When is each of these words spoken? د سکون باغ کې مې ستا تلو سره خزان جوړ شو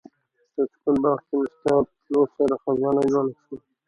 د 0.55 0.57
سکون 0.71 0.95
باغ 1.03 1.17
کې 1.27 1.33
مې 1.39 1.47
ستا 1.53 1.73
تلو 2.05 2.21
سره 2.35 2.53
خزان 2.63 2.95
جوړ 3.11 3.25
شو 3.41 3.53